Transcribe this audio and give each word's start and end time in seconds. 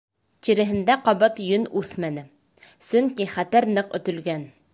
Тиреһендә 0.45 0.95
ҡабат 1.09 1.41
йөн 1.47 1.67
үҫмәне, 1.83 2.25
сөнки 2.89 3.29
хәтәр 3.37 3.71
ныҡ 3.79 3.97
өтөлгән. 4.01 4.51